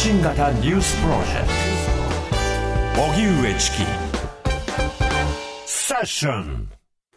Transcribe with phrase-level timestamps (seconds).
[0.00, 1.52] 発信型ニュースプロジェク
[2.96, 3.84] ト荻上チキ
[5.66, 6.70] セッション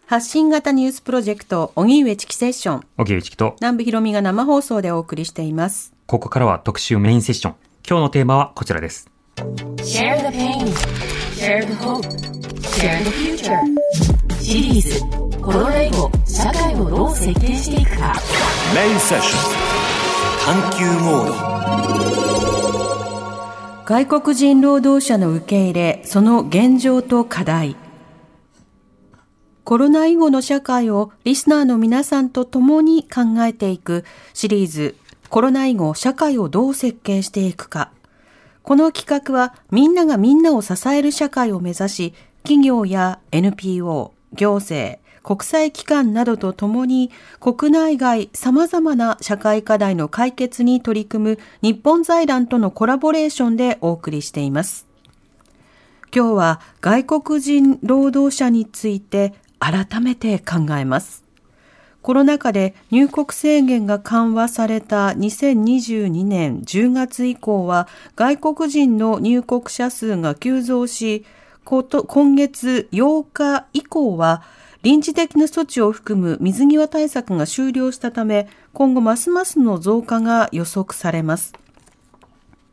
[0.05, 2.81] 発信型ニュースプロジェクト、荻上チキセッション。
[2.97, 5.93] 荻上チキと、南部ひろみが生放送でお送りしています。
[6.07, 7.55] ここからは特集メインセッション。
[7.87, 9.09] 今日のテーマはこちらです。
[9.37, 10.67] Share the pain.
[11.37, 12.05] Share the hope.
[12.63, 13.57] Share the future.
[14.41, 14.99] シリーズ
[15.41, 18.13] コロナ以後社会をどう設計していくか
[18.75, 19.73] メインセッション
[20.45, 22.62] 探求モード
[23.85, 27.75] 外国人労働者の受け入れ、その現状と課題。
[29.65, 34.95] コロナ以後の社会をリスナーの皆さんと共に考えていくシリーズ
[35.29, 37.91] コロナ以後社会をどう設計していくか。
[38.61, 54.85] この企画はみんながみんなを支える社会を目指し、企業や NPO、行政、国際機関などと共に国内外様々な社会課題の解決に取り組む日本財団とのコラボレーションでお送りしています。
[56.15, 61.23] 今日は外国人労働者について改めて考えます。
[62.01, 71.25] コロナ禍で入国制限が緩和された2022年10月以降は外国人の入国者数が急増し、
[71.63, 74.43] 今月8日以降は
[74.83, 81.53] 臨時的な措置を含む水際対策が終了したため、今後ますますの増加が予測されます。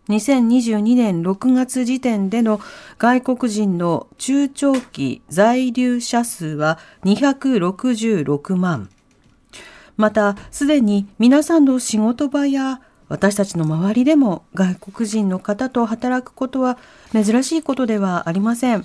[0.08, 2.60] 2022年6月時点での
[2.98, 8.90] 外国人の中長期在留者数は266万。
[9.96, 16.76] また、すでに皆さんの仕事場や私たちの周りでも外国人の方と働くことは
[17.12, 18.84] 珍しいことではありません。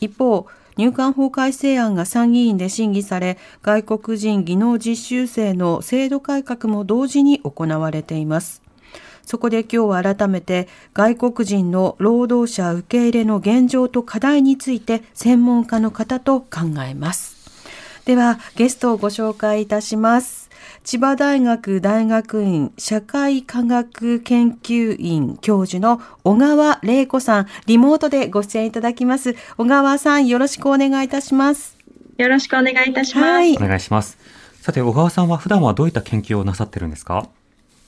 [0.00, 0.46] 一方、
[0.76, 8.62] 入管法改正案が参議院で審議され、外国人技能実習生の制度改革も同時に行われています。
[9.24, 17.34] そこで今日は改めて外国人の労働者受け入れの現状と課題について専門家の方と考えます。
[18.04, 20.45] ではゲストをご紹介いたします。
[20.86, 29.34] 千葉大学大学院社会科学研究院教授の小川玲子さん、リモートでご出演いただきます。
[29.58, 31.76] 小川さん、よろしくお願いいたします。
[32.18, 33.24] よろしくお願いいたします。
[33.26, 34.16] はいお願いします。
[34.60, 37.26] さて、小川さんは普段はどういった研究をなさってるんですか？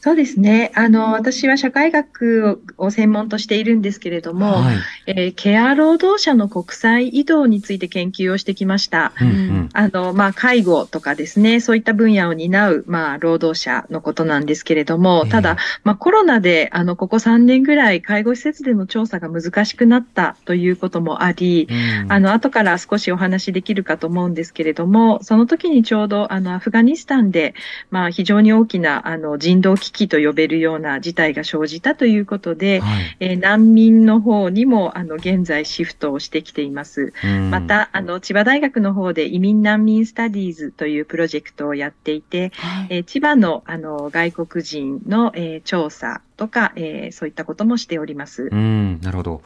[0.01, 0.71] そうですね。
[0.75, 4.77] あの、私は社会学をを専門としているんですけれども、はい。
[5.07, 9.13] えーケア労働者の国際移動について研究をしてきました。
[9.21, 9.69] うんうん。
[9.73, 27.55] あの、まあ、介護とかですね、そういった分野を担う、まあ、労働者のことなんですけれども、ええただ、まあ、コロナで、あの、ここ3年ぐらい介護施設での調査が難しくなったということもあり、うんあの、後から少しお話できるかと思うんですけれども、その時にちょうど、あの、アフガニスタンで、
[27.91, 37.13] まあ、非常に大きな、あの、人道危機と呼べるような事態が生じたということで、はいえー難民の方にも、あの、現在シフトをしてきています。
[37.25, 42.53] うんまた、あの、千葉大学の方で移民難民スタディーズというプロジェクトをやっていて、
[42.89, 48.49] えー千葉の、あの、外国人の、えー調査とか、えーそういったこともしております。
[48.53, 49.43] うん、なるほど。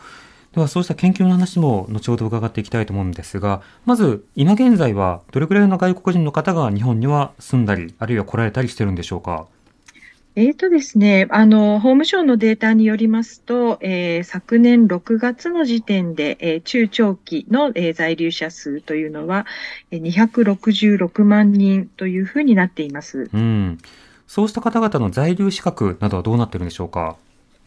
[0.54, 9.46] では、そうした研究の話も後ほど伺っていきたいと思うんですが、まず、今現在はどれくらいの外国人の方が日本には住んだり、あるいは来られたりしてるんでしょうか？
[10.34, 19.46] えーとですね、あの、法務省のデータによりますと、えー昨年6月の時点で、えー中長期の、えー在留者数というのは、
[19.90, 23.28] えー266万人というふうになっています。
[23.32, 23.78] うん。
[24.26, 27.16] そうした方々の在留資格などはどうなっているんでしょうか？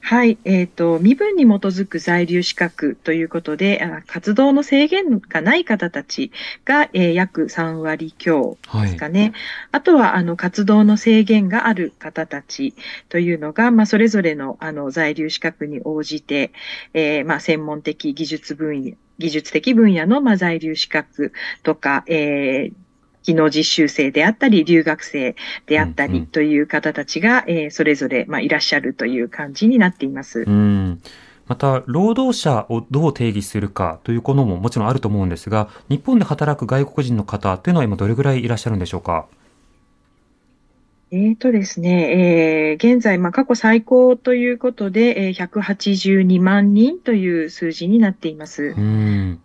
[0.07, 6.31] はい、えっ、と、身分に基づく在留資格ということで、あ活動の制限がない方たち
[6.63, 9.33] が、えー約3割強ですかね。
[9.71, 12.75] あとは、あの、活動の制限がある方たち
[13.09, 16.51] というのが、まあ、それぞれの、あの、在留資格に応じて、
[16.93, 22.84] えーまあ、専門的技術分野、技術的分野の、まあ、在留資格とか、えー
[23.25, 25.35] 技能実習生であったり、留学生
[25.65, 30.45] であったうんうんりという方たちが、えーそれぞれ、まあ、いらっしゃるという感じになっています。
[30.47, 31.01] うん。
[31.47, 39.27] また、労働者をどう定義するかということももちろんあると思うんですが、日本で働く外国人の方というのは今どれぐらいいらっしゃるんでしょうか？
[41.11, 48.73] えーとですね、えー、現在、まあ、過去最高ということで、えー、182万人という数字になっています。
[48.75, 49.39] うん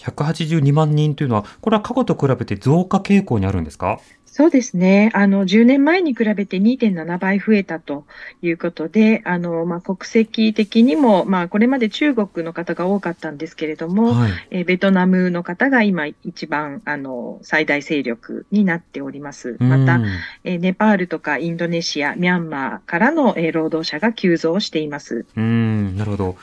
[0.00, 4.00] 182万人というのは、これは過去と比べて増加傾向にあるんですか？
[4.32, 5.10] そうですね。
[5.12, 8.04] あの、10年前に比べて2.7倍増えたと
[8.42, 19.56] いうことで、あの、まあ、国籍的にも、まあ、これまで中国の方が多かったんですけれども、はい、えベトナムの方が今一番、あの、最大勢力になっております。
[19.58, 20.00] また、
[20.44, 25.26] えネパールとかインドネシア、ミャンマーからの、え労働者が急増しています。
[25.36, 26.36] うん、なるほど。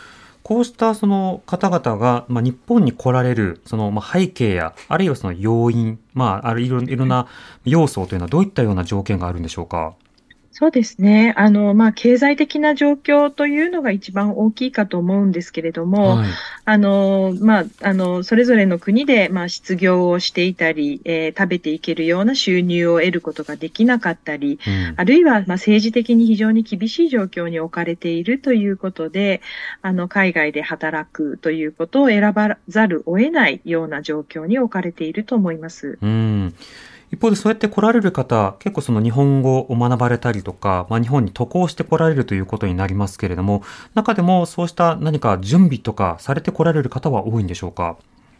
[0.47, 7.27] こうしたその方々が、まあ、日本に来られるそのまあ背景や、あるいはその要因、まあ、あるいろいろな
[7.65, 9.95] 要素というのはどういったような条件があるんでしょうか？
[10.59, 11.35] そうですね。
[11.37, 16.27] あの、まあ、経済的な状況というのが一番大きいかと思うんですけれども、はい、
[16.65, 29.41] あの、まあ、あの、それぞれの国で、まあ、失業をしていたり、えー、食べていけるような収入を得ることができなかったり、うん、あるいは、まあ、政治的に非常に厳しい状況に置かれているということで、
[29.83, 35.99] あの、海外で働くということを選ばざるを得ないような状況に置かれていると思います。
[36.01, 36.55] うん
[37.11, 43.63] 一方でそうやって来られる方、結構その日本語を学ばれたりとか、まあ、日本に渡航して来られるということになりますけれども、
[43.93, 47.97] 中でもそうした何か準備とかされて来られる方は多いんでしょうか？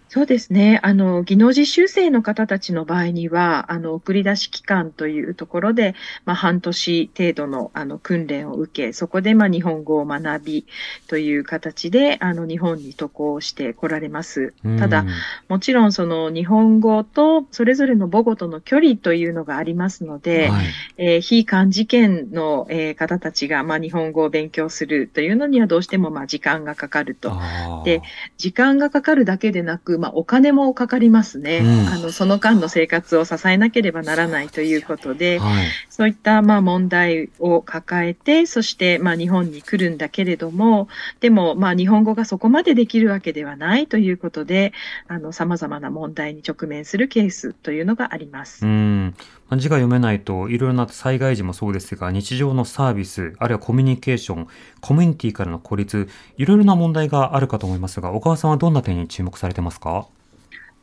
[0.10, 0.80] そうですね。
[0.84, 10.66] あの、技能実習生の方たちの場合には、あの、送り出し期間というところで、まあ、半年程度の、あの、訓練を受け、そこで、まあ、日本語を学び
[11.08, 14.54] という形で、あの、日本に渡航して来られます。
[14.80, 15.06] ただ、
[15.50, 20.66] もちろん、その、日本語と、それぞれの母語との距離というのがありますので、はい、
[20.98, 27.38] えー、非漢字圏の、えー、方たちが、まあ、日本語を勉強するというのには、どうしても、まあ、時間がかかると。
[27.84, 28.02] で、
[28.38, 40.88] 時間がかかるだけでなく、まあ、お金もかかりますね、うん、あのその間の生活を支えなければならないということで、はい、そういったまあ問題を抱えて、そしてまあ日本に来るんだけれども、
[41.20, 44.74] でもまあ日本語がそこまでできるわけではないということで、
[45.08, 48.66] あの様々な問題に直面するケースというのがあります。
[48.66, 49.16] うん
[49.56, 54.48] 字が読めないといろいろな災害時もそうですが日常のサービスあるいはコミュニケーション
[54.82, 60.08] コミュニティからの孤立いろいろな問題があるかと思いますが小川さんはどんな点に注目されてますか？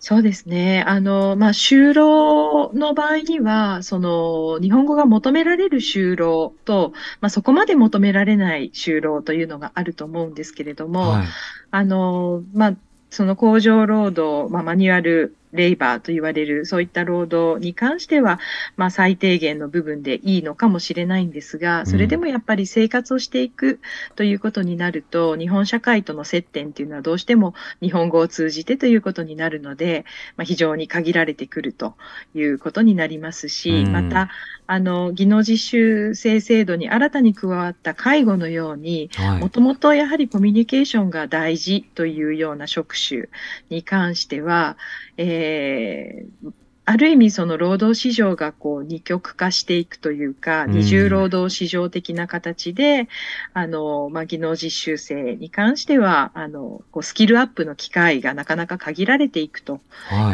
[0.01, 0.85] そうですね。
[0.87, 11.27] あの、まあ、就労の場合には、その、日本語が求められる就労と、まあ、そこまで求められない就労というのがあると思うんですけれども、はい、
[11.71, 12.75] あの、まあ、
[13.15, 18.41] その工場労働、まあ、マニュアルレイバーと言われる、そういった労働に関しては、
[18.77, 23.81] まあ、最低限の部分でいいのかもしれないんですが、それでもやっぱり生活をしていく
[24.17, 30.05] ということになると、日本社会との接点っていうのはどうしても日本語を通じてということになるので、
[30.37, 31.95] まあ、非常に限られてくると
[32.35, 34.31] いうことになりますし、また、
[34.67, 43.29] あの、技能実習生制度に新たに加わった介護のように、もともとやはりコミュニケーションが大事というような職種
[43.69, 44.77] に関しては、
[45.17, 46.53] えー、
[46.87, 53.09] ある意味その労働市場がこう二極化していくというか、二重労働市場的な形で、
[53.55, 59.81] あの、まあ、技能実習生に関しては、あの、こうスキルアップの機会がなかなか限られていくと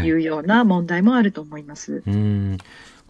[0.04, 0.10] い。
[0.10, 2.02] うような問題もあると思います。
[2.06, 2.58] はい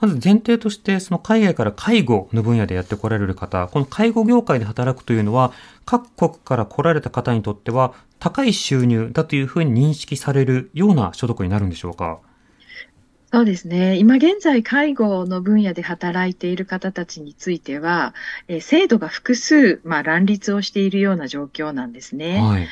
[0.00, 5.52] まず前提として、その海外から介護の分野でやってこられる方、この介護業界で働くというのは、
[5.84, 12.18] 各国から来られた方にとっては、高い収入だというふうに認識されるような所得になるんでしょうか？
[13.32, 13.96] そうですね。
[13.96, 18.12] 今現在、介護の分野で働いている方たちについては、
[18.48, 22.40] えー、制度が複数、まあ、乱立をしているような状況なんですね。
[22.40, 22.68] はい、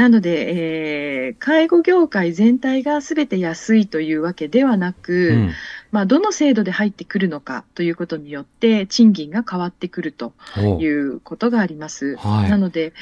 [0.00, 5.50] なので、えー、介護業界全体がすべて安いというわけではなく、うん、
[5.92, 10.32] まあ、どの制度で入ってくるのかということによって、賃金が変わってくると
[10.80, 12.16] いうことがあります。
[12.16, 12.94] はい、なので、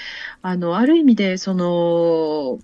[0.43, 2.59] あの、ある意味で、その、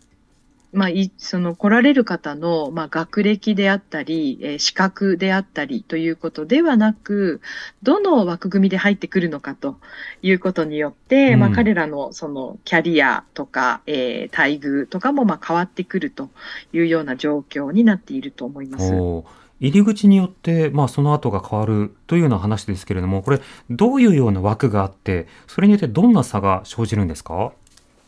[0.74, 7.40] まあ、いその来られる方の、まあ、学歴であったり、えー、資格であったりということではなく、
[7.82, 9.78] どの枠組みで入ってくるのかと
[10.22, 16.30] いうことによって、うん、まあ、彼らのそのキャリアとか、えー、待遇とかもまあ変わってくると
[16.72, 18.92] いうような状況になっていると思います。
[19.60, 23.40] 入り口によって、まあ、その後が変わるというような話ですけれども、これ、
[23.70, 27.52] どういうような枠があって、それによってどんな差が生じるんですか？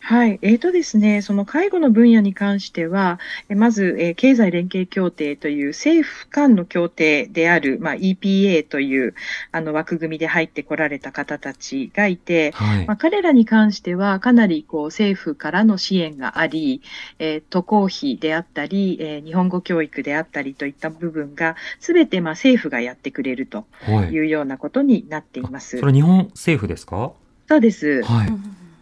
[0.09, 0.39] はい。
[0.41, 9.15] えーとですね、その介護の分野に関しては、えまず、えー経済連携協定という政府間の協定である、まあ、EPA という
[9.51, 12.97] あの枠組みで入ってこられた方たちがいて、はいまあ、。
[12.97, 16.83] 彼らに関してはかなりこう政府からの支援があり、
[17.19, 25.81] えー渡航費であったり、えー日本語教育であったりといった部分が、すべてまあ政府がやってくれるとはいいうようなことになっています。
[25.81, 27.11] それ日本政府ですか？
[27.49, 28.05] そうです。
[28.05, 28.33] はい。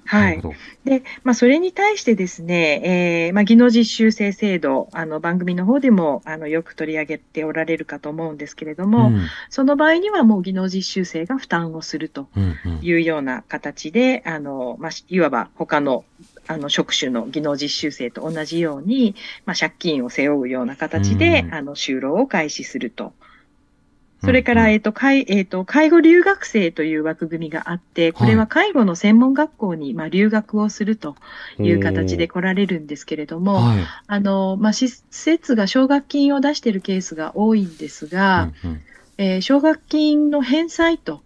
[0.07, 0.43] はい。
[0.85, 16.05] で、まあ、それに対してですね、えーまあ、技能実習生制度、あの、番組の方でも、あの、よく取り上げておられるかと思うんですけれども、うんその場合にはもう技能実習生が負担をするとうんうんいうような形で、あの、まあ、いわば他の、
[16.47, 19.15] あの、職種の技能実習生と同じように、
[19.47, 23.13] まあ、借金を背負うような形で、うんあの、就労を開始すると。
[24.25, 24.71] それから、うん。
[24.71, 31.17] えっ、と、介、えっ、と、介護留学生という枠組みがあって、これは介護の専門学校に、まあ、留学をすると
[31.59, 33.79] いう形で来られるんですけれども、はい。
[34.07, 38.81] あの、まあ、施設が奨学金を出しているケースが多いんですが、うんうん。
[39.17, 41.24] えー奨学金の返済と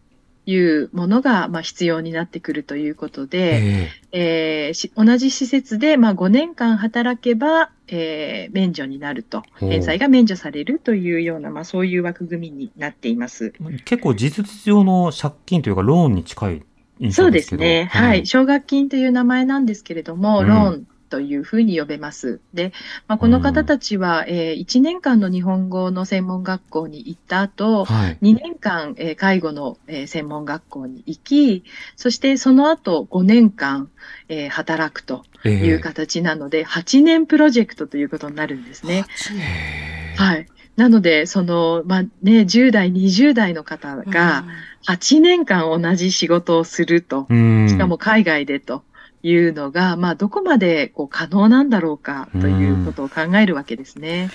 [0.50, 13.52] いうものが、まあ、必要になってくるということで、ええーし同じ施設で、まあ、5年間働けば、えー免除になると、返済が免除されるというような、まあ、そういう枠組みになっています。
[13.60, 16.62] え結構事実上の借金というかローンに近い
[16.98, 17.62] 印そうで象ですけど。
[17.62, 17.90] すね。
[17.92, 18.26] はい。
[18.26, 22.40] 奨学金という名前なんですけれども、うんローンというふうに呼べます。
[22.54, 22.72] で、
[23.06, 28.18] まあ、この方たちは、え1年間の日本語の専門学校に行った後、はい。
[28.22, 31.64] 2年間、えー介護の、えー専門学校に行き、
[31.96, 33.90] そしてその後5年間、
[34.28, 39.04] えー働くとえいう形なので、8年プロジェクトということになるんですね。
[39.32, 40.46] えはい。
[40.78, 44.44] なので、その、まあ、ね、10代、20代の方が
[44.86, 47.68] 8年間同じ仕事をすると、うん。
[47.68, 48.84] しかも海外でと
[49.22, 54.30] いうのが、まあ、どこまでこう可能なんだろうかということを考えるわけですね。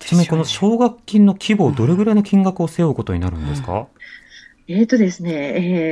[0.00, 3.86] ちなみにこの奨学金の規模、どれぐらいの金額を背負うことになるんですか、
[4.68, 5.30] えーとですね、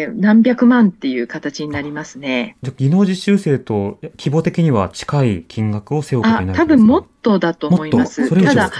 [0.03, 2.57] えー何百万っていう形になりますね。
[2.63, 6.77] じゃあ技能実習生と規模的には近い金額を背負うことあにな、るん多ですか？
[6.77, 8.29] 分もっとだと思います。
[8.45, 8.71] ただ、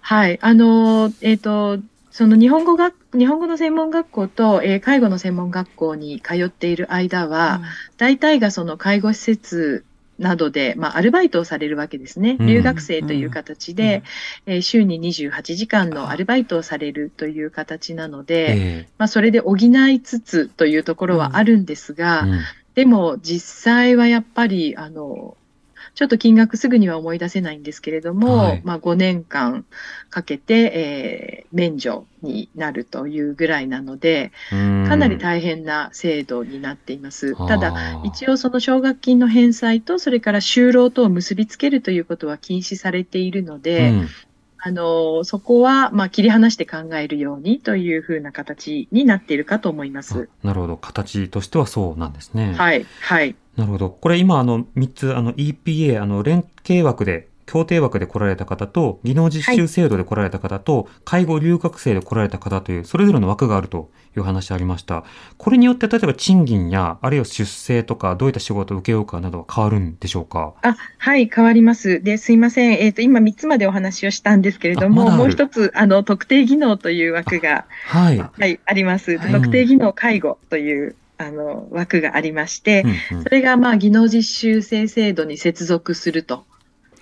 [0.00, 1.78] はい、あのー、えっ、と、
[2.10, 7.62] その日本語学、日本語の専門学校と、えー介護の専門学校に通っている間は、
[7.98, 9.84] 大体がその介護施設
[10.18, 12.36] などで、まあ、アルバイトをされるわけですね。
[12.40, 12.46] うん。
[12.46, 14.02] 留学生という形で、
[14.46, 22.40] えー週に28時間のアルバイトをされるという形なので、えまあ、それで補いつつというところはあるんですが、えうん。
[22.74, 25.36] でも実際はやっぱり、あの、
[26.00, 28.62] ちょっと金額すぐには思い出せないんですけれども、はい。
[28.64, 29.66] まあ5年間
[30.08, 34.86] かけて、えー免除になるというぐらいなので、うん。
[34.88, 37.36] かなり大変な制度になっています。
[37.46, 44.08] ただ、一応その奨学金の返済と、それから就労とを結びつけるということは禁止されているので、うん
[44.62, 50.30] あの、そこは、まあ、切り離して考えるようにというふうな形になっているかと思います。
[50.42, 50.76] あなるほど。
[50.76, 52.54] 形としてはそうなんですね。
[52.56, 53.34] はい、はい。
[53.56, 53.90] なるほど。
[53.90, 65.02] これ今、あの、3つ、あの、EPA、あの、連携枠で、協定枠で来られた方と、技能実習制度で来られた方と、介護留学生で来られた方という、それぞれの枠があるという話ありました。
[65.36, 70.54] これによって、例えば賃金や、あるいは出世とか、どういった仕事を受けようかなどは変わるんでしょうか？
[70.62, 72.00] あ、はい、変わります。
[72.04, 72.74] で、すいません。
[72.74, 78.18] えっ、と、今3つまでお話をしたんですけれども、あまもう一つ、あの、特定技能という枠が、はい。
[78.18, 79.18] はい、あります。
[79.18, 86.44] はい特定技能介護という、あの、枠がありまして、うんうんそれが、まあ、技能実習生制度に接続すると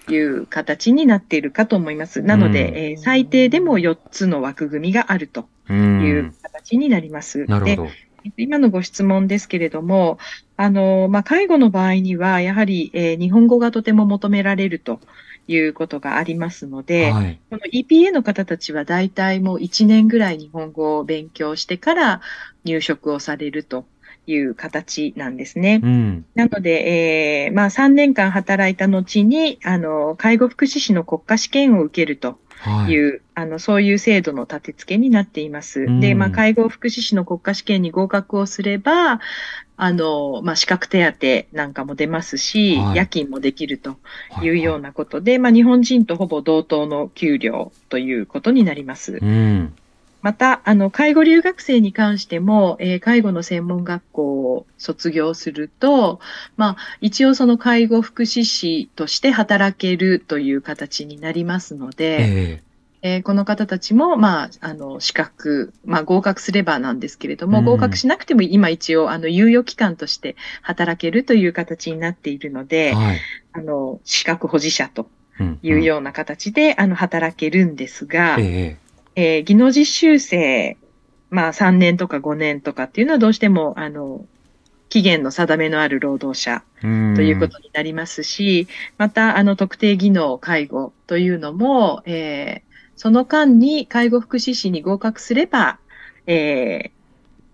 [0.09, 2.23] いう形になっているかと思います。
[2.23, 5.73] なので、うんえー最低でも4つの枠組みがあるとう。
[5.73, 7.38] いうん形になります。
[7.38, 7.88] でなるほど。
[8.37, 10.19] 今のご質問ですけれども、
[10.57, 15.00] あの、まあ、介護の場合には、やはり、えー日本語がとても求められると
[15.47, 17.41] いうことがありますので、はい。
[17.50, 22.21] この EPA の方たちは大体もう1年ぐらい日本語を勉強してから
[22.65, 23.87] 入職をされると
[24.32, 25.80] いう形なんですね。
[25.82, 26.25] うん。
[26.35, 32.92] なので、えーまあ3年間働いた後に、あの、介護福祉士の国家試験を受けるとはい。
[32.92, 35.82] いう、あの、そういう制度の立て付けになっています。
[35.82, 39.20] うんで、まあ、介護福祉士の国家試験に合格をすれば、
[39.76, 43.97] あの、まあ、資格手当なんかも出ますし、はい夜勤もできると
[44.30, 49.18] はいいうようなことで、まあ、日本人とほぼ同等の給料ということになります。
[49.23, 49.73] うん。
[50.28, 56.20] また、あの、介護留学生に関しても、えー介護の専門学校を卒業すると、
[56.58, 62.62] まあ、一応その介護福祉士として働けるという形になりますので、え
[63.02, 63.16] え。
[63.20, 67.64] ーこの方たちも、まあ、あの、資格、まあ、合格すればなんですけれども、うん。
[67.64, 73.20] 合格しなくても今一応、あの、猶予期間として働けるという形になっているので、はい。
[73.54, 75.08] あの、資格保持者と
[75.40, 78.88] うんいうような形で、あの、働けるんですが、ええ
[79.18, 80.76] えー技能実習生、
[81.28, 84.25] まあ3年とか5年とかっていうのはどうしても、あの、
[84.88, 92.68] 期限の定めのある労働者うんということになりますし、また、あの、特定技能介護というのも、えー
[93.00, 95.78] その間に介護福祉士に合格すれば、
[96.26, 96.98] えー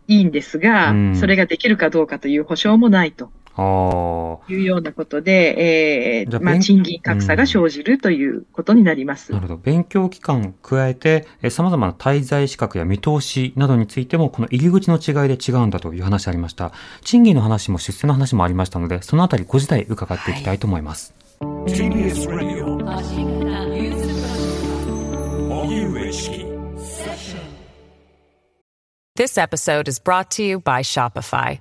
[0.06, 3.30] いいんですが、うんそれができるかどうかという保証もないと。
[3.57, 9.33] いうようなことで、えーまあ、じゃあ勉賃金格差が生じるということになります。
[9.33, 9.57] なるほど。
[9.57, 16.73] 勉強期間加えて、えー様々な滞在資格や見通しなどについても、この入り口の違いで違うんだという話ありました。
[17.03, 21.15] 賃金の話も出世の話もありましたので、そのあたりご自体伺っていきたいと思います。
[21.69, 21.95] チキ
[29.17, 31.61] This episode is brought to you by Shopify.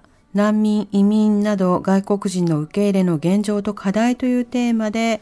[0.33, 5.21] 難民、移民など外国人の受け入れの現状と課題というテーマで、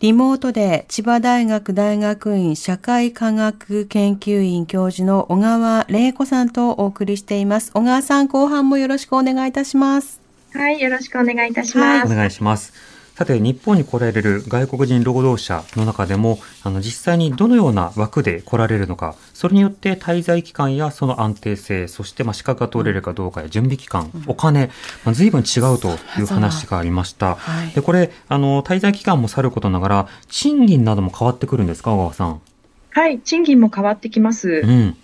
[0.00, 7.72] リモートで千葉大学大学院社会科学研究院教授の小川玲子さんとお送りしています。
[7.72, 10.20] 小川さん、後半もよろしくお願いいたします。
[10.52, 12.12] はい、よろしくお願いいたしはいます。
[12.12, 12.97] お願いします。
[13.18, 24.70] さて、日本に来られる外国人労働者の中でも、あの、実際にどのような枠で来られるのか、それによって滞在期間やその安定性、そしてまあ資格が取れるかどうかや準備期間、お金、
[25.04, 27.34] まあ、随分違うという話がありました。
[27.34, 32.40] はいで、これ、あの、滞在期間もさることながら、賃金なども変わってくるんですか、小川さん？
[32.90, 34.62] はい、賃金も変わってきます。
[34.64, 34.96] うん。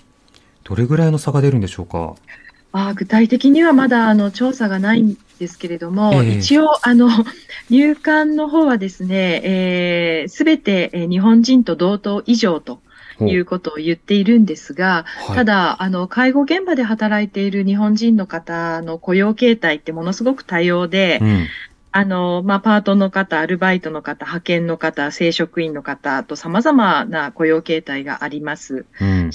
[0.62, 2.14] どれぐらいの差が出るんでしょうか？
[2.70, 7.08] あー具体的にはまだあの調査がないんですけれども、ええ一応あの
[7.70, 12.80] 入管の方はですね、す、べ、てえー日本人と同等以上と
[13.20, 21.46] いうことを言っているんですが、はいただあの介護現場で働いている日本人の方の雇用形態ってものすごく多様で、うん。
[21.96, 28.84] あの、まあ、パートの方、アルバイトの方、派遣の方、正職員の方と様々な雇用形態があります。
[29.00, 29.30] うん。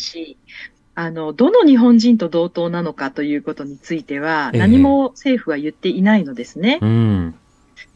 [0.99, 6.79] し、あの、どの日本人と同等なのかということについては、ええ何も政府は言っていないのですね。
[6.81, 7.35] うん。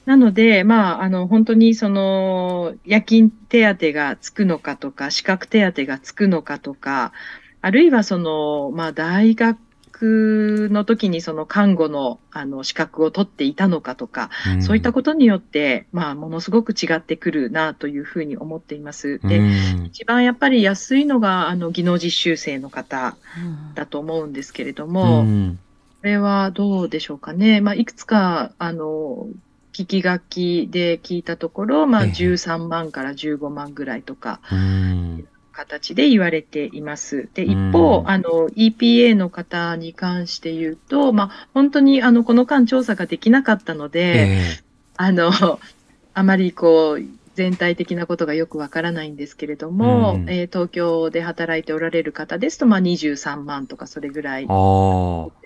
[0.06, 7.14] なので、まあ、あの、本当にその、夜勤手当がつくのかとか、資格手当がつくのかとか、
[7.62, 9.58] あるいはその、まあ、大学
[10.06, 14.30] の時にその看護の、あの、資格を取っていたのかとか、
[14.62, 19.20] そういったことによって、まあ、ものすごく違ってくるなというふうに思っています。
[19.20, 23.16] で、うん一番やっぱり安いのが、あの、技能実習生の方
[23.76, 25.60] だと思うんですけれども、こうん
[26.04, 27.62] れはどうでしょうかね。
[27.62, 29.28] まあ、いくつか、あの、
[29.74, 35.28] 聞き書きで聞いたところ、まあ、ええ13万から15万ぐらいとか、うん。
[35.54, 37.30] 形で言われています。
[37.34, 44.60] で、一う方、んあの、EPA の方に関して言うと、まあ、本当に、あの、この間調査ができなかったので、え
[44.98, 45.32] あの、
[46.14, 54.46] あまりこう、全体的なことがよくわからないんですけれども、うんえー東京で働いておられる方ですと、まあ、23万とかそれぐらい。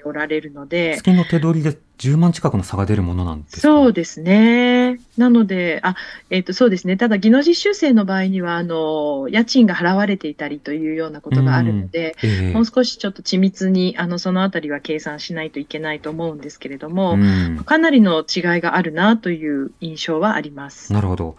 [0.07, 3.61] おられるので、月の手取りで10万近くの差が出るものなんですか？
[3.61, 4.99] そうですね。
[5.17, 5.95] なので、あ、
[6.29, 6.95] えっ、と、そうですね。
[6.97, 20.93] ただ、技能実習生の場合には、あの、家賃が払われていたりというようなことがあるので、ええもう少しちょっと緻密に、あの、そのあたりは計算しないといけないと思うんですけれども、うんかなりの違いがあるなという印象はあります。
[20.93, 21.35] なるほど。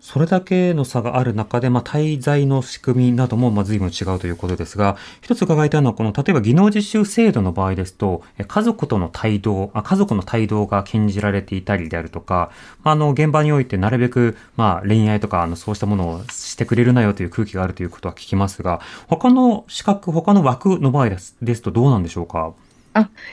[0.00, 12.50] それだけの差がある中で、まあ、滞在の仕組みなども、まあ、随分違うということですが、一つ伺いたいのは、この、例えば技能実習制度の場合ですと、家族との帯同、あ家族の帯同が禁じられていたりであるとか、
[12.82, 22.54] ああの、現場においてなるべく、まあ、恋愛とか、あの、そうしたものをしてくれるなよという空気があるということは聞きますが、他の資格、他の枠の場合ですですとどうなんでしょうか？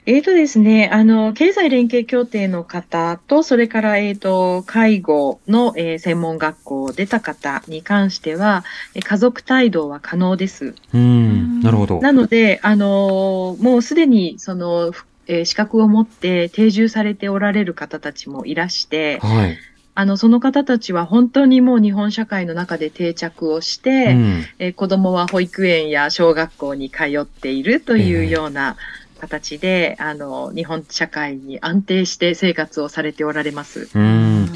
[0.05, 10.75] えーとですね、あの、経済連携協定の方と、それから、えーと、介護の、えー専門学校を出た方に関しては、えー家族帯同は可能です。
[10.93, 11.99] うん、なるほど。
[12.01, 19.57] なので、あのーもうすでに、その、ふえー資格を持って定住されておられる方たちもいらして、はい。
[19.95, 28.77] あの、その方たちは本当にもう日本社会の中で定着をして、うんえー子供は保育園や小学校に通っているというような
[29.17, 33.89] 形で、あの、日本社会に安定して生活をされておられます。
[33.93, 34.49] うん。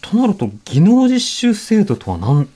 [0.00, 2.48] となると、技能実習制度とは何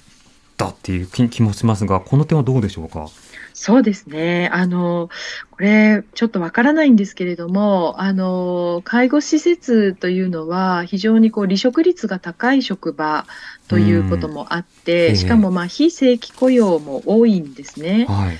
[0.56, 3.06] だっていう気気もしますが、この点はどうでしょうか？
[3.54, 4.48] そうですね。
[4.52, 5.10] あの、
[5.50, 13.26] これ、ちょっとわからないんですけれども、あの、介護施設というのは、非常にこう、離職率が高い職場
[13.66, 18.06] ということもあって、しかも、まあ、非正規雇用も多いんですね。
[18.08, 18.38] はい。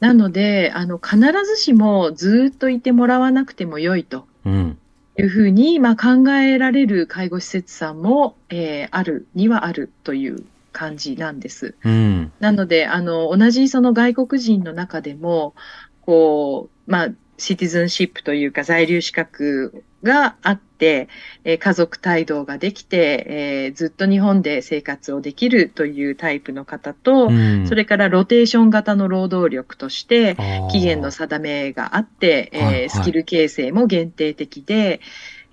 [0.00, 4.78] なので、あの、必ずしもずっといてもらわなくても良いとうん。
[5.18, 11.74] いうふうに、まあ、考えられる介護施設さんも、えーあるにはあるという感じなんです。
[11.84, 12.32] うん。
[12.40, 15.54] なので、あの、同じその外国人の中でも、
[16.02, 30.36] こう、まあ、シティズンシップというか在留資格があって、えー家族帯同ができて、えーずっと日本で生活をできるというタイプの方と、うんそれからロテーション型の労働力として、
[30.70, 35.00] 期限の定めがあって、えスキル形成も限定的で、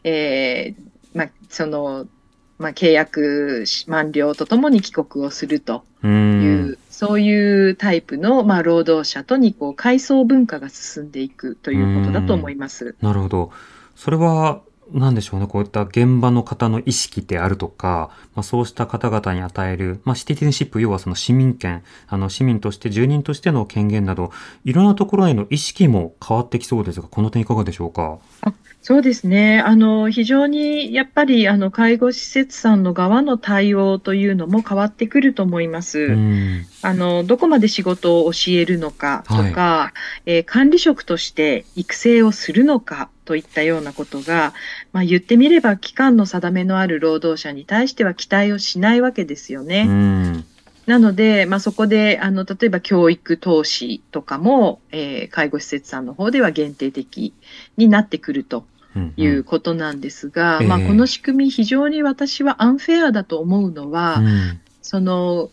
[0.03, 2.07] えーまあ、その、
[2.59, 6.13] まあ、契約満了とともに帰国をするとういう、
[6.73, 6.77] ん。
[6.89, 12.95] そういうタイプの、まあ、労働者とにこう階層文化が進んでいくということだと思います。
[13.01, 13.51] なるほど。
[13.95, 14.61] それは、
[14.93, 15.47] なんでしょうね。
[15.47, 24.31] こういった現場の方の意識であるとか、まあ、そうした方々に与える、まあ、シティズンシップ、要はその市民権、あの、市民として、住人としての権限など、
[24.65, 28.19] いろんなところへの意識も変わってきそうですが、この点いかがでしょうか？
[28.85, 29.61] そうですね。
[29.61, 35.99] あの、非常にやっぱり、あの、介護施設さんの側の対応というのも変わってくると思います。
[35.99, 36.65] うん。
[36.81, 39.93] あの、どこまで仕事を教えるのかとか、
[40.25, 44.53] えー管理職として育成をするのかといったようなことが、
[44.91, 49.85] まあ言ってみれば期間の定めのある労働者に対しては期待をしないわけですよね。
[49.87, 50.45] うん。
[50.85, 57.33] なので、まあそこで、あの、例えば教育投資とかも、えー介護施設さんの方では限定的
[57.77, 59.13] になってくるとうん。
[59.17, 64.61] いうことなんですが、うんええまあこの仕組み非常に私はアンフェアだと思うのは、うん。
[64.81, 65.49] その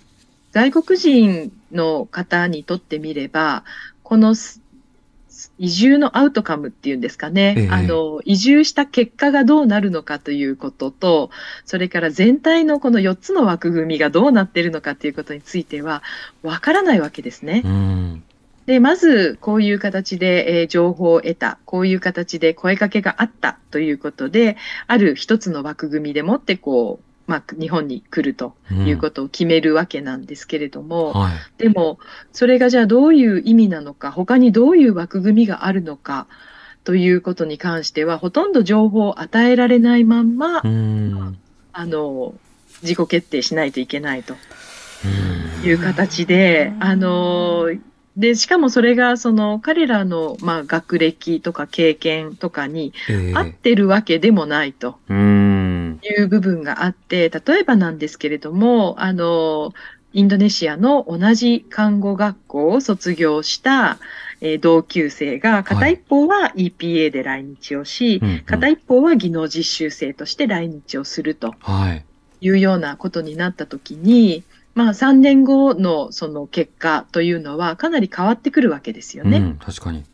[0.52, 3.64] 外国人の方にとってみれば、
[4.02, 4.60] このす
[5.58, 11.30] 移住のアウトカムっていうんですかね、ええあの、移住した結果がどうなるのかということと、
[11.64, 16.02] それから全体のこの4つの枠組みがどうなっているのかということについては、
[16.42, 17.62] わからないわけですね。
[17.64, 18.22] うん。
[18.66, 31.32] で、まず、こういう形で、えー情報を得た、こういう形で声かけがあったということで、ある一つの枠組みでもって、こう、まあ、日本に来るということを決めるわけなんですけれども、はい。
[31.58, 32.00] でも、
[32.32, 36.26] それがじゃあどういう意味なのか、他にどういう枠組みがあるのか、
[36.82, 41.38] ということに関しては、ほとんど情報を与えられないまんま、うん。
[41.72, 42.34] あの、
[42.82, 44.34] 自己決定しないといけないと
[45.64, 47.68] いう形で、あの、
[48.16, 55.49] で、しかもそれが、その、彼らの、まあ、学歴とか経験とかにええ合ってるわけでもないとうん。
[56.02, 59.72] いう部分があって、例えばなんですけれども、あの、
[60.12, 64.00] インドネシアの同じ看護学校を卒業した、
[64.40, 72.06] えー同級生が、片一方は EPA で来日をし、うんうん片一方は技能実習生として来日をするとはい。
[72.40, 79.38] いうようなことになったときに、まあ3年後のその結果というのはかなり変わってくるわけですよね。
[79.38, 79.58] うん。
[79.58, 80.04] 確かに。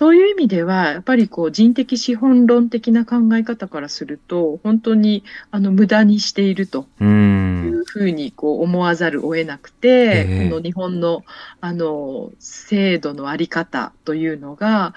[0.00, 7.04] そういう意味では、やっぱりこう人的資本論的な考え方からすると、本当にあの無駄にしているとう。
[7.04, 7.10] いう
[7.82, 11.22] んふうにこう思わざるを得なくて、ええこの日本の
[11.60, 14.94] あの制度のあり方というのが、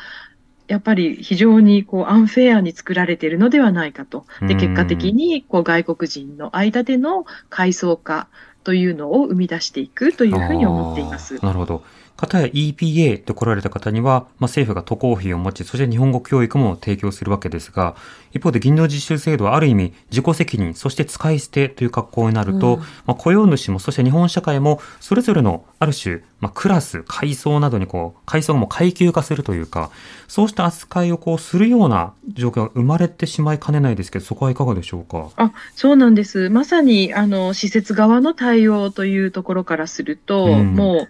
[0.68, 4.26] やっぱり非常にこうアンフェアに作られているのではないかと。
[4.40, 8.30] で、うん結果的にこう外国人の間での階層化
[8.64, 11.44] というのを生み出していくというふうに思っています。
[11.44, 11.84] なるほど。
[12.28, 17.96] 方や EPA と来られた方には、まあ、政府が渡航費を持ち、そして日本語教育も提供するわけですが、
[18.32, 29.92] 一方で技能実習制度はある意味自己責任、そして使い捨てという格好になると、まあ、雇用主も、そして日本社会も、それぞれのある種、まあ、クラス、階層などにこう、階層がもう階級化するというか、
[30.28, 35.30] そうした扱いをこうするような状況が生まれてしまいかねないですけど、そこはいかがでしょうか？
[35.36, 36.50] あ、そうなんです。
[36.50, 40.74] まさに、あの、施設側の対応というところからすると、うん。
[40.74, 41.10] もう、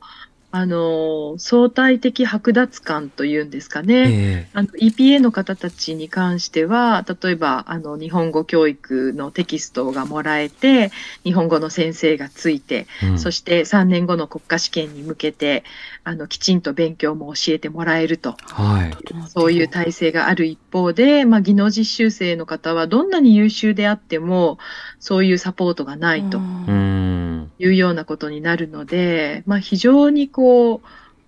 [0.56, 4.46] あの、相対的剥奪感というんですかね。
[4.46, 10.92] えあの EPA の方たちに関しては、例えばあの日本語教育のテキストがもらえて、
[11.24, 15.64] 日本語の先生がついて、えうんそして3年後の国家試験に向けて、
[16.04, 18.96] あのきちんと勉強も教えてもらえると、はい。
[19.30, 24.60] そういう体制がある一方で、まあ、技能実習生の方はどんなに優秀であっても、
[25.00, 26.38] そういうサポートがないと。
[26.38, 26.74] うー
[27.10, 27.13] ん。
[27.60, 30.82] いうようなことになるので、まあ、非常にこう、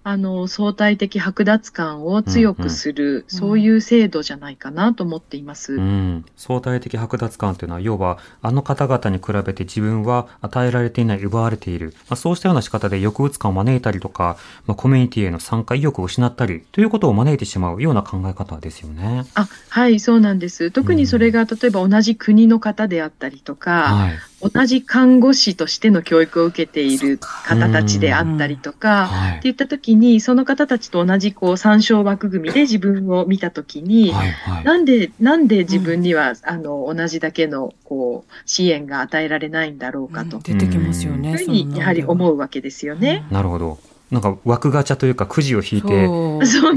[0.08, 5.74] あの、相対的剥奪感を強くする、そういう制度じゃないかなと思っています。
[5.74, 11.96] うん、相対的剥奪感というのは、要は、あの方々に比べて自分は与えられていない、奪われている。
[12.08, 14.38] まあ、そうしたような仕方で抑うつ感を招いたりとか、
[14.68, 19.26] まあ、コミュニティへの参加意欲を失ったり、ということを招いてしまうような考え方ですよね。
[19.34, 20.70] あ、はい、そうなんです。
[20.70, 24.12] 特にそれが、例えば同じ国の方であったりとか、はい。
[24.52, 29.48] 同じ看護師としての教育を受けている方たちであったりとか、はいって。
[29.48, 34.32] いったときに、その方たちと同じこう参照枠組みで自分を見たときに、はい。
[34.32, 34.64] はい。
[34.64, 41.32] なんで、なんで自分には、あの、同じだけの、こう、支援が与えられないんだろうかと、出てきますよね。
[41.32, 43.24] いうふうに、やはり思うわけですよね。
[43.32, 43.80] なるほど。
[44.12, 46.08] なんか枠ガチャというかくじを引いて、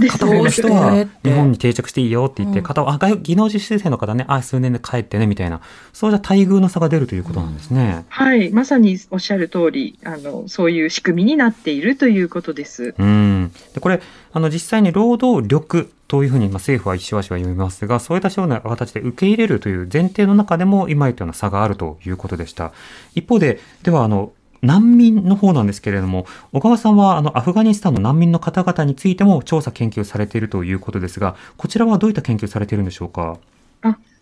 [0.09, 5.61] 片方の人は日本に定着していいよって言って、うん片方、あ、外技能実習生の方ね、あ、数年で帰ってね、みたいな、
[5.93, 8.07] そうした待遇の差が出るということなんですね。
[8.09, 8.51] はい。
[8.51, 12.95] まさにおっしゃる通り、あの、そういう仕組みになっているということです。
[12.99, 13.53] うん。
[13.75, 14.01] で、これ、
[14.33, 22.73] あの、実際に労働力というふうに、まあ、政府は一緒足は読みますが、そういったような形で受け入れるという前提の中でも、今言ったような差があるということでした。
[23.15, 33.39] 一方で、では、あの、難民の方なんですけれども、小川さんは、あの、アフガニスタンの難民の方々についても調査研究されているということですが、こちらはどういった研究されているんでしょうか？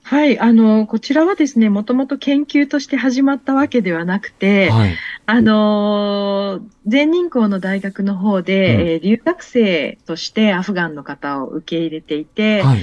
[0.08, 0.38] はい。
[0.38, 4.94] あの、こちらはですね、もともと研究として始まったわけではなくて、はい。
[5.26, 12.82] あのー全人口の大学の方で、うんえー留学生としてアフガンの方を受け入れていて、はい。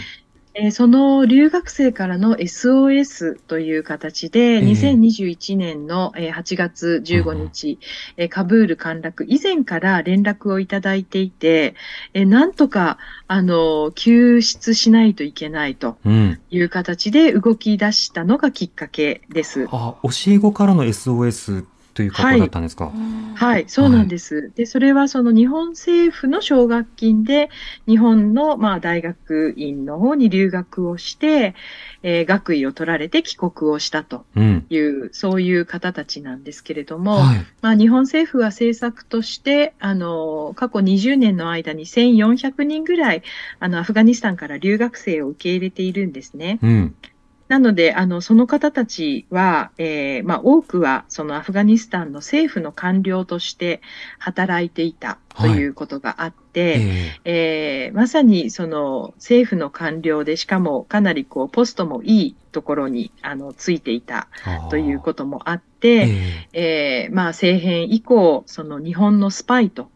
[0.55, 7.79] えーその留学生からの SOS という形で、ええ2021年のえー8月15日、
[8.17, 11.73] えーカブール陥落以前から連絡をいただいていて、
[12.13, 16.39] えーなんとか、あの、救出しないといけないとうん。
[16.51, 19.67] いう形で動き出したのがきっかけです。
[19.71, 22.91] あ、教え子からの SOS という格好だったんですか、
[23.35, 24.51] はい、そうなんです。
[24.55, 27.49] で、それはその日本政府の奨学金で、
[27.87, 31.55] 日本のまあ大学院の方に留学をして、
[32.01, 34.65] えー学位を取られて帰国をしたとうん。
[34.69, 37.45] いう、そういう方たちなんですけれども、はい。
[37.61, 43.23] まあ日本政府は政策として、あの、過去20年の間に1400人ぐらい、
[43.59, 46.59] あの、アフガニスタンから留学生を受け入れているんですね。
[46.63, 46.95] うん。
[47.47, 53.81] なので、あの、その方たちは、えーまあ、多くは、そのアフガニスタンの政府の官僚として
[54.17, 55.67] 働いていたとい。
[55.67, 56.81] うことがあって、
[57.25, 57.91] ええ。
[57.93, 64.69] ーまさにその政府の官僚で、しかもかなりこう、ポストもいいところに、あの、ついていたー。
[64.69, 65.61] ということもあっ
[65.99, 67.05] えて、え。
[67.05, 69.89] えーまあ、政変以降、その日本のスパイと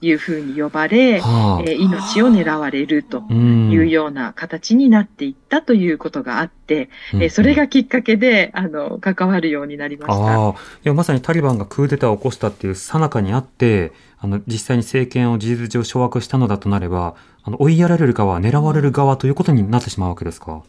[0.00, 10.14] いうふうに呼ばれ、はあえー命を狙われるとうんいうような形になっていったということがあって、うんえーそれがきっかけで、あの、関わるようになりました。
[10.14, 20.62] ああ、いや、まさにタリバンがクーデターを起こしたっていう最中にあって、あの、実際に政権を事実上掌握したのだとなれば、あの、追いやられる側、狙われる側ということになってしまうわけですか？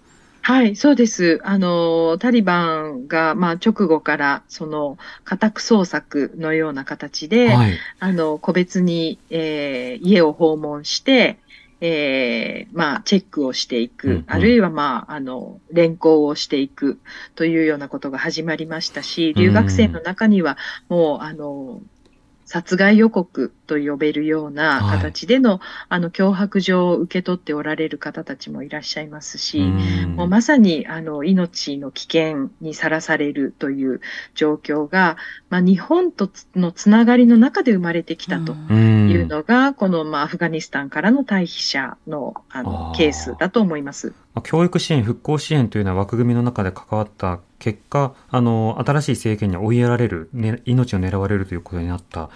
[0.49, 1.39] はい、そうです。
[1.43, 7.77] あの、タリバンが、まあ、直後から、その、家宅捜索のような形で、はい。
[7.99, 11.37] あの、個別に、えー家を訪問して、
[11.81, 16.99] えーまあ、チェックをしていく、うんうんあるいは、まあ、あの、連行をしていく
[17.35, 20.57] というようなことが始まりましたし、留学生の中には、
[20.87, 21.79] もう、あの、
[22.45, 34.01] 殺害予告と呼べるようなはい形での、あの、脅迫状を受け取っておられる方たちもいらっしゃいますし、うんもうまさに、あの、命の危険にさらされるという
[34.35, 35.17] 状況が、
[35.49, 44.13] まあ、日本とつのつながりの中で生まれてきたとうんいうのが、この、まあ、アフガニスタンからの退避者の、ああのー、ケースだと思います。
[44.33, 52.29] まあ教育支援、復興支援というような枠組みの中で関わった結果、あの、新しい政権に追いやられる、ね、命を狙われるということになった。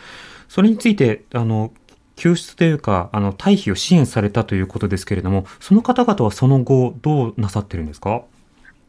[0.53, 1.71] それについて、あの、
[2.15, 8.21] 救出というか、あの、退避を支援されたということですけれども、その方々はその後、どうなさってるんですか？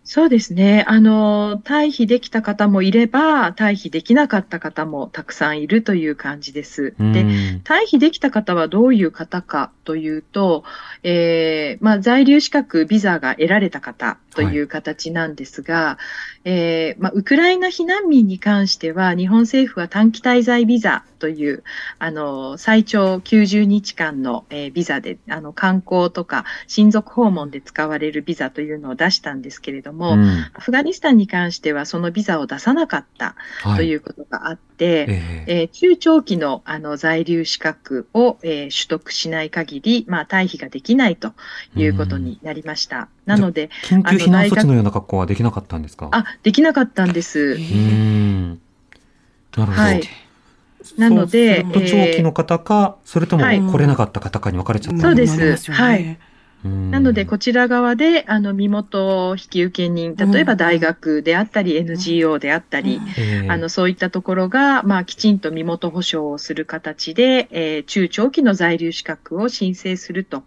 [0.04, 0.84] そうですね。
[0.86, 6.92] あの、退避できた方もいれば、退避できなかった方もたくさんいるという感じです。
[7.00, 7.24] うんで、
[7.64, 10.64] 退避できた方はどういう方かというと、
[11.02, 15.98] えーまあ、在留資格、ビザが得られた方という形なんですが、
[16.44, 21.62] えーまあ、ウクライナ避難民に関しては、日本政府は短期滞在ビザという、
[21.98, 30.28] あの、最長90日間の、えービザで、あの、観光とか親族訪問で使われるビザというのを出したんですけれども、うん。
[30.52, 35.44] アフガニスタンに関してはそのビザを出さなかったはということがあって、ええ。
[35.46, 41.32] えー中長期のあの在留資格を、えー取得しない限り、まあ、退避ができないと
[41.76, 43.08] いうことになりました。
[43.26, 46.08] なので、緊急避難措置のような格好はできなかったんですか？
[46.12, 47.38] あ、できなかったんです。
[47.38, 47.74] うー。
[47.74, 48.50] ん。
[48.50, 48.60] なる
[49.56, 49.72] ほど。
[49.72, 50.02] はい。
[50.98, 53.60] なのでそうすると長期の方か、それともはい。
[53.60, 55.36] 来れなかった方かに分かれちゃったそうです。
[55.36, 55.38] ん。
[55.38, 56.18] なりますよねはい。
[56.66, 56.90] うん。
[56.90, 70.42] なので、こちら側で、あの、身元引受人、例えば大学であったり、NGO であったり、ええあの、そういったところが、まあ、きちんと身元保証をする形で、えー中長期の在留資格を申請すると。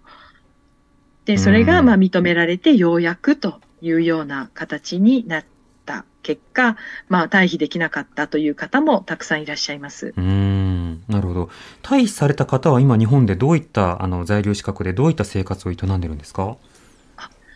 [1.27, 5.45] で、それが、うんまあ、認められて、ようやくというような形になっ
[5.85, 6.77] た結果、
[7.09, 10.13] まあ、退避できなかったという方もたくさんいらっしゃいます。
[10.17, 11.03] うーん。
[11.07, 11.49] なるほど。
[11.83, 16.57] 退避された方は今日本でどういったあの在留資格でどういった生活を営んでるんですか？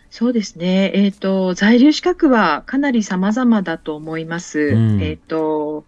[0.10, 0.92] そうですね。
[0.94, 4.60] えっ、と、在留資格はかなり様々だと思います。
[4.60, 5.86] うんえっ、と、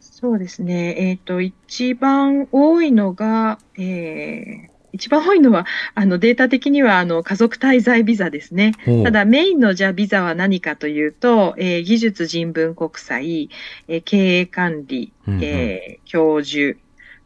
[0.00, 0.94] そうですね。
[0.98, 8.72] えっ、と、一番多いのが、えー一番多いのは、あの、データ的には、あの、家族滞在ビザですね。
[9.04, 13.48] ただ、メインのじゃあビザは何かというと、えー技術人文国際、
[13.88, 16.78] えー経営管理、うんうんえー教授、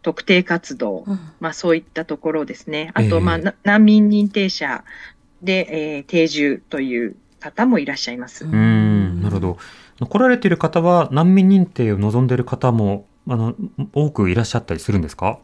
[0.03, 2.91] 特定活動、うんまあそういったところですね。
[2.95, 4.85] あと、ええまあ、な難民認定者
[5.43, 8.45] で、えー定住という方もいらっしゃいます。
[8.45, 9.23] うーん。
[9.23, 9.59] なるほど。
[10.09, 13.55] 来られている方は難民認定を望んでいる方も、あの、
[13.93, 15.39] 多くいらっしゃったりするんですか？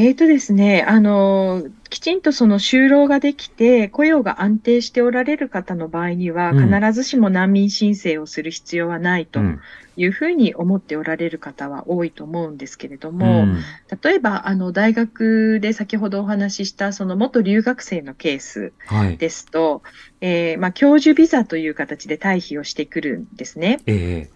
[0.00, 9.60] えーとですね、あの、きちんとその就労ができて、雇用が安定しておられる方の場合には、うん必ずしも難民申請をする必要はないとうん。
[9.96, 13.56] いうふうに思っておられる方は多いと思うんですけれどうも、ん
[14.00, 19.16] 例えば、あの、大学で先ほどお話しした、その元留学生のケースはい。
[19.16, 19.82] ですと、
[20.20, 23.80] えーまあ、教授ビザという形で退避をしてくるんですね。
[23.88, 24.28] え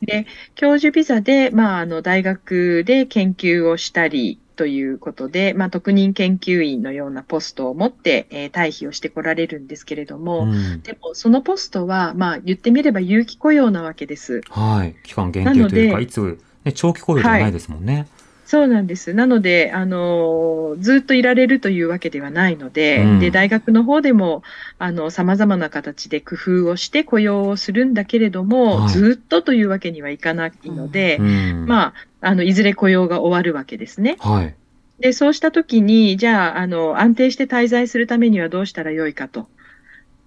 [0.56, 10.82] 教授ビザで、まあ、あの、大学で研究をしたりということで、まあ、特任研究員のようなポストを持って、えー退避をしてこられるんですけれども、うん。
[10.82, 14.42] でも、そのポストは、まあ、言ってみれば有期雇用なわけです。
[14.50, 14.94] はい。
[15.02, 18.06] 期間限定というか、いつ、ね、長期雇用ではないですもんね。
[18.44, 19.14] そうなんです。
[19.14, 24.42] なので、あのーずっといられるというわけではないので、うんで、大学の方でも、
[24.78, 31.66] あの、様々な形で工夫をして雇用をするんだけれども、はいずっとというわけにはいかないので、うん。
[31.66, 34.16] まあ、あの、いずれ雇用が終わるわけですね。
[34.20, 34.54] はい。
[35.00, 39.48] で、そうしたときに、じゃあ、あの、安定して滞在するためにはどうしたらよいかと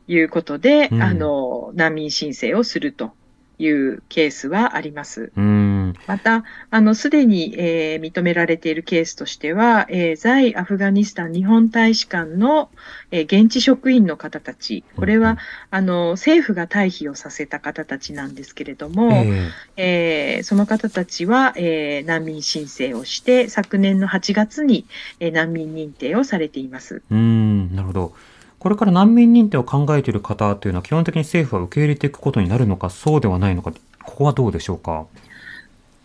[0.07, 3.13] いうことで、うんあの、難民申請をすると
[3.57, 5.31] いうケースはあります。
[5.35, 5.74] うん。
[6.07, 12.69] また、あの、すでに、えー認められているケースとしては、えー在アフガニスタン日本大使館の、
[13.11, 15.37] えー現地職員の方たち、これは、うん
[15.71, 24.85] あの、政府が退避をさせた方たちなんですけれども、ええーその方たちは、えー難民申請をして、昨年の8月に、
[25.19, 27.01] えー難民認定をされています。
[27.11, 27.75] えうん。
[27.75, 28.13] なるほど。
[28.59, 33.71] これから難民認定を考えている方というのは基本的に政府は受け入れていくことになるのか、そうではないのか、
[34.03, 35.05] ここはどうでしょうか？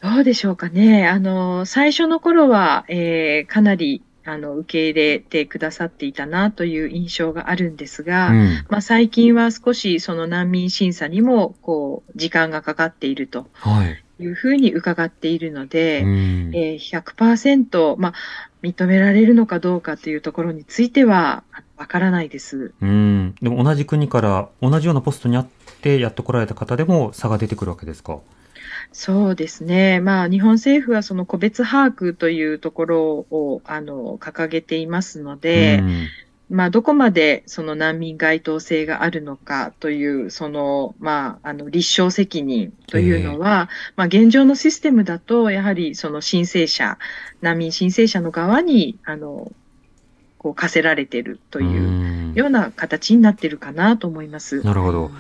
[0.03, 1.07] どうでしょうかね。
[1.09, 8.65] あの、最初の頃は、えーかなり、あの、受け入れてくださっていたなという印象があるんですが、うん。
[8.71, 14.03] まあ、最近は少しその難民審査にも、こう、時間がかかっているとはい。
[14.23, 16.51] いうふうに伺っているので、うん。
[16.55, 18.15] えー100%、まあ、
[18.63, 22.73] 認められるのかどうかというところについては、あわからないです。
[22.81, 23.35] うん。
[23.43, 25.47] でも同じ国から同じようなポストにあっ
[25.83, 28.19] てやってこられた方でも差が出てくるわけですか？
[28.93, 30.01] そうですね。
[30.01, 36.07] まあ、日本政府はその個別把握というところを、あの、掲げていますので、うん
[36.51, 46.99] まあ、どこまでその難民該当性があるのかという、その、まあ、あの、立証責任というのは、まあ、現状のシステムだと、やはりその申請者、
[47.41, 49.53] 難民申請者の側に、あの、
[50.39, 51.87] こう課せられているというう
[52.33, 54.63] んような形になっているかなと思います。
[54.65, 55.11] なるほど。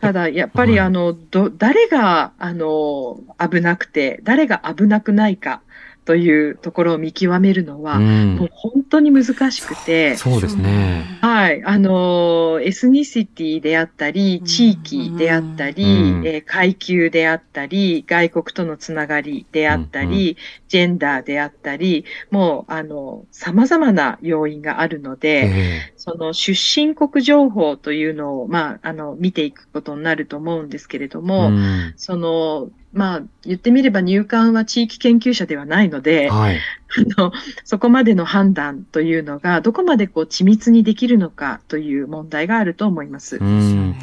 [0.00, 0.86] ただ、やっぱりはい。
[0.86, 5.62] あの、ど、誰が、あの、危なくて、誰が危なくないか
[6.06, 8.36] というところを見極めるのは、うん。
[8.36, 11.18] もう本当に難しくて、そうですね。
[11.20, 16.26] はい、あの、エスニシティであったり、地域であったり、うん。
[16.26, 20.36] えー階級であったり、外国とのつながりであったり、うん
[20.68, 31.94] ジェンダーであったり、もう、あの、様々な要因があるので、えその出身国情報というのを、まあ、あの、見ていくことになると思うんですけれどえも、うん。
[31.96, 36.56] その、まあ、言ってみれば入管は地域研究者ではないので、はい。
[36.56, 37.30] あの、
[37.62, 43.36] そこまでの判断というのが、どこまでこう緻密にできるのかという問題があると思います。
[43.36, 43.94] うん。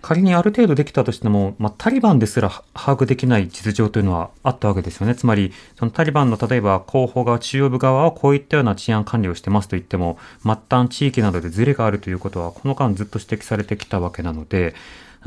[0.00, 5.16] 仮にある程度できたとしても、まあ、タリバンですら把握できない実情というのはあったわけですよね。
[5.16, 14.76] つまり、そのタリバンの例えば広報側、中央部側はこういったような治安管理をしてますと言っても、末端地域などでズレがあるということは、この間ずっと指摘されてきたわけなので、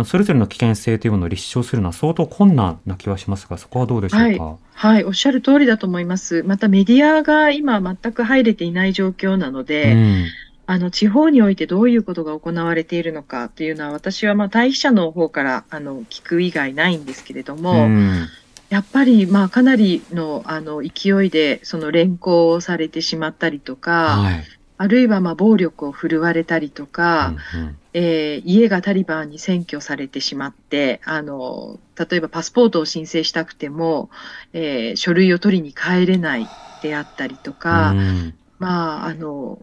[0.06, 4.58] それぞれの危険性というものを立証するのは相当困難な気はしますが、そこはどうでしょうか？
[4.74, 6.44] はい、おっしゃる通りだと思います。
[6.44, 10.26] またメディアが今全く入れていない状況なので、うん
[10.68, 18.28] あの、地方においてどういうことが行われているのかというのは、私はまあ、対比者の方から、あの、聞く以外ないんですけれども、うん
[18.70, 24.44] やっぱり、まあ、かなりの、あの、勢いで、その連行をされてしまったりとか、はい。
[24.78, 34.10] あるいは、まあ、暴力を振るわれたりとか、うんうんえー家がタリバンに占拠されてしまって、あの、例えばパスポートを申請したくても、
[34.54, 36.48] えー書類を取りに帰れない
[36.82, 39.60] であったりとか、うんまあ、あの、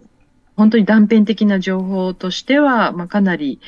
[0.57, 3.61] 本当に断片的な情報としては、まあ、かなり、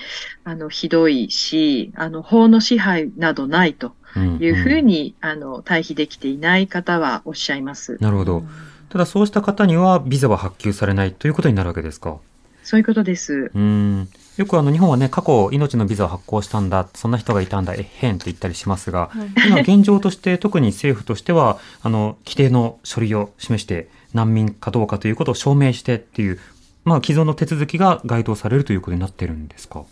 [0.45, 3.93] あの、ひどいし、あの、法の支配などないと
[4.41, 7.99] いうふうに、あの、退避できていない方はおっしゃいます。
[8.01, 8.43] なるほど。
[8.89, 12.17] ただそうした方にはビザは発給されないということになるわけですか？
[12.65, 13.51] そういうことです。
[13.55, 14.09] うん。
[14.39, 19.11] よくあの日本はね、過去命のビザを発行したんだ、そんな人がいたんだ、えっへんって言ったりしますが、
[19.49, 26.39] 今現状として特に政府としては、あの、規定の書類を示して難民かどうかということを証明してっていう、
[26.85, 29.85] まあ既存の手続きが該当されるということになってるんですか？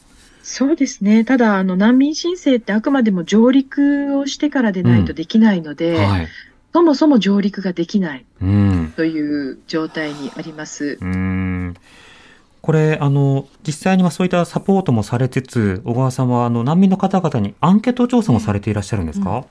[0.45, 1.25] そうですね。
[1.25, 6.29] ただ、あの、難民申請ってあくまでも上陸をしてからでないとできないので、はい。
[6.73, 8.93] そもそも上陸ができないうん。
[8.95, 10.99] という状態にあります。
[11.01, 11.75] うーん
[12.67, 19.45] これ、あの、実際にはそういったサポートもされつつ、小川さんは、あの、難民の方々にアンケート調査もされていらっしゃるんですか、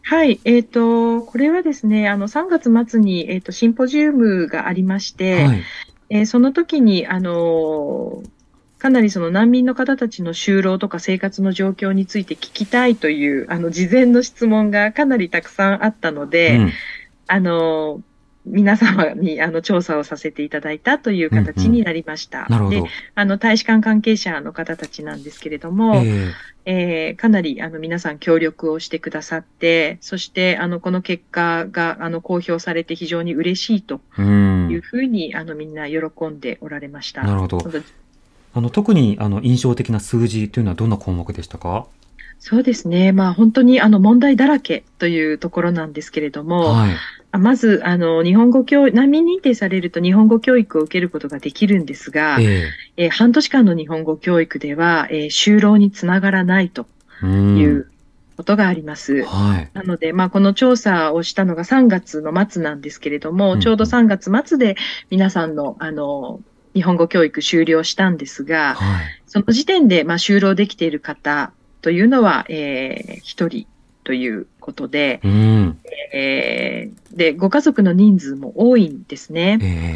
[0.00, 0.40] はい。
[0.46, 5.62] えっ、と、これはですね、あの、3月末に、えっ、と、シンポジウムがありまして、はい。
[6.08, 8.28] えーその時に、あのー
[8.78, 16.72] かなりその難民の方たちの就労とか生活の状況について聞きたいという、あの、事前の質問がかなりたくさんあったので、うん
[17.28, 18.11] あのー
[18.44, 22.46] 皆様にあの調査をさせていただいたという形になりました。
[22.48, 26.32] なるほどで。、あの、大使館関係者の方たちなんですけれども、え
[26.64, 34.00] えーかなりあの皆さん協力をしてくださって、そしてあのこの結果があの公表されて非常に嬉しいと。
[34.18, 37.22] いうふうに、あのみんな喜んでおられました。
[37.22, 37.58] なるほど。
[38.54, 41.86] あの、特に、あの、印象的な数字というのはどんな項目でしたか？
[42.38, 43.12] そうですね。
[43.12, 46.96] まあ本当にあの問題だらけというところなんですけれども、はい。
[47.32, 56.86] あまずあの日本語教育、難民認定されると日本語教育を受けることができるんですが、ええー半年間の日本語教育では、えー就労につながらないと。
[57.24, 57.88] いう
[58.36, 59.24] ことがあります。
[59.24, 59.70] はい。
[59.74, 64.76] なので、まあ、この調査をしたのが3月の末なんですけれども、うんちょうど3月末で
[65.10, 66.40] 皆さんの、あの、
[66.74, 69.04] 日本語教育終了したんですが、はい。
[69.26, 73.66] その時点で、まあ、就労できている方というのは、えー、1人
[74.04, 75.78] ということで、うん。
[76.12, 79.58] えー、で、ご家族の人数も多いんですね。
[79.62, 79.94] え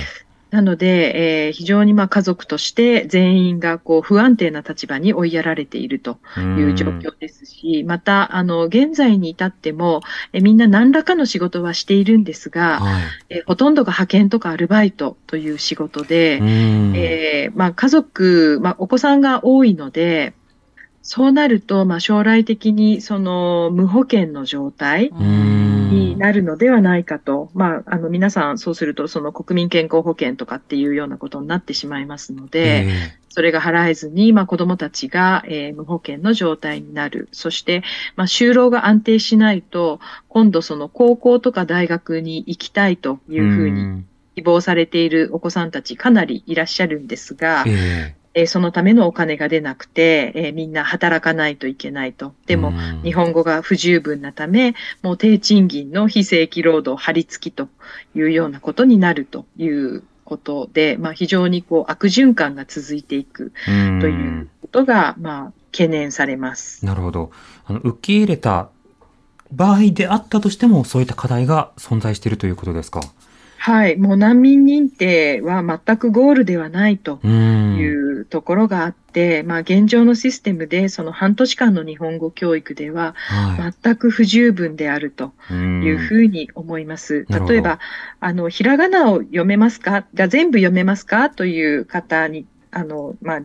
[0.51, 10.03] なので、えー非常にまあ家族として全員がこう不安定な立場に追いやられているとえいう状況ですし、また、あの、現在に至っても、
[10.33, 13.03] えみんな何らかの仕事はしているんですが、はい。
[13.31, 16.93] えほとんどが派遣とかアルバイトという仕事で、うん。
[16.97, 20.35] えーまあ、家族、まあ、お子さんが多いので、
[21.09, 25.67] そうなると、まあ、将来的にその無保険の状態うん。
[25.89, 37.29] になるのではないかと、まあ、あの皆さんそうするとその国民健康保険とかっていうようなことになってしまいますので、えそれが払えずに、まあ、子供たちが、えー無保険の状態になる。
[37.31, 37.85] そして、
[38.17, 44.07] まあ、就労が安定しないと、今度その高校とか大学に行きたいとえいうふうにん。
[44.35, 52.34] 希望されているお子さんたちかなりいらっしゃるんですが、えええーそのためのお金が出なくて、えーみんな働かないといけないと。
[52.47, 57.68] でも、うん日本語が不十分なため、もう低賃金の非正規労働張り付きと
[58.14, 64.11] いうようなことになるということで、まあ非常にこう悪循環が続いていくうんとい
[64.41, 66.84] うことが、まあ懸念されます。
[66.84, 67.30] なるほど。
[67.66, 68.68] あの、受け入れた
[69.53, 73.01] 場合であったとしても、そういった課題が存在しているということですか？
[73.67, 73.97] はい。
[73.97, 77.19] もう難民認定は全くゴールではないと。
[77.25, 77.85] い
[78.21, 83.75] うところがあって、まあ現状のシステムでその半年間の日本語教育でははい。
[83.83, 87.27] 全く不十分であるとうんいうふうに思います。
[87.29, 87.81] 例えば、
[88.21, 90.07] あの、ひらがなを読めますか？
[90.14, 91.29] じゃあ全部読めますか？
[91.31, 93.43] という方に、あの、まあ、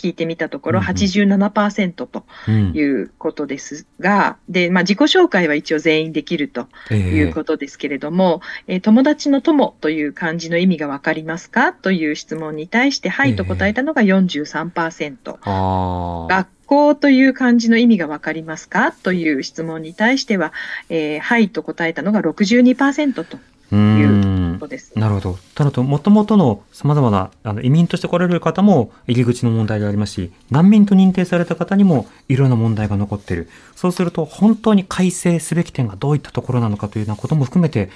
[0.00, 0.90] 聞いてみたところうんうん。
[0.90, 2.72] 87%とうん。
[2.74, 6.98] いうことですが、で、まあ自己紹介は一応全員できるとええ。
[6.98, 11.72] いうことですけれども、えー友達の友という漢字の意味がわかりますか？
[11.72, 15.36] という質問に対して、はいと答えたのが43%。
[15.42, 16.26] ああ。
[16.28, 18.92] 学校という漢字の意味がわかりますか？
[18.92, 20.52] という質問に対しては、
[20.88, 23.38] えーはいと答えたのが62%と
[23.72, 24.92] ういうーんことです。
[24.96, 25.38] なるほど。
[25.54, 33.48] ただと、もともとの様々なあの移民として来られる方も入り口の問題がありますし、難民と認定された方にもいろんな問題が残っている。
[33.74, 37.90] そうすると、本当に改正すべき点がどういったところなのかというようなことも含めて、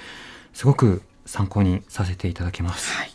[0.53, 3.14] すごく参考にさせていただきます。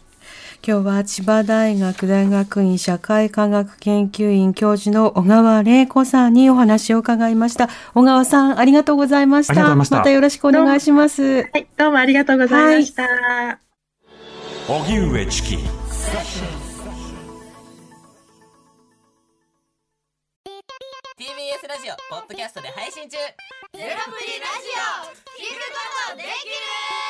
[0.63, 7.71] 今日は千葉大学大学院社会科学研究院教授の小川玲子さんにお話を伺いました。
[7.95, 9.75] 小川さん、ありがとうございました。
[9.75, 11.45] ましたたよろしくお願いします。
[11.45, 13.59] はい、どうもありがとうございました。
[14.69, 15.67] 荻上チキ TBS
[21.69, 23.97] ラジオポッドキャストで配信中ゼロプリラジ
[24.77, 27.10] オ聞くことできる